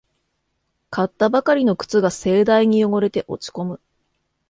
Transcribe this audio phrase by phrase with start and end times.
[0.89, 3.79] 買ったばかりの靴が盛大に汚れて落ちこむ